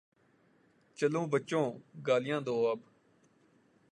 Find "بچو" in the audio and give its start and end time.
1.31-1.63